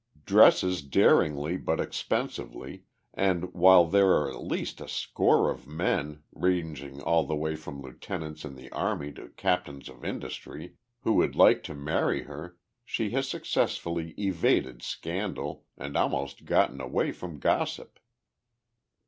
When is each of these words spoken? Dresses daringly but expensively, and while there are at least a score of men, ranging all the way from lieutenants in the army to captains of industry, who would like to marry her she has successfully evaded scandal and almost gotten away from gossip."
Dresses 0.25 0.81
daringly 0.81 1.57
but 1.57 1.79
expensively, 1.79 2.85
and 3.13 3.53
while 3.53 3.85
there 3.85 4.07
are 4.13 4.31
at 4.31 4.43
least 4.43 4.81
a 4.81 4.87
score 4.87 5.51
of 5.51 5.67
men, 5.67 6.23
ranging 6.33 7.03
all 7.03 7.23
the 7.23 7.35
way 7.35 7.55
from 7.55 7.83
lieutenants 7.83 8.43
in 8.43 8.55
the 8.55 8.71
army 8.71 9.11
to 9.11 9.29
captains 9.37 9.87
of 9.89 10.03
industry, 10.03 10.73
who 11.01 11.13
would 11.13 11.35
like 11.35 11.61
to 11.65 11.75
marry 11.75 12.23
her 12.23 12.57
she 12.83 13.11
has 13.11 13.29
successfully 13.29 14.15
evaded 14.17 14.81
scandal 14.81 15.65
and 15.77 15.95
almost 15.95 16.45
gotten 16.45 16.81
away 16.81 17.11
from 17.11 17.37
gossip." 17.37 17.99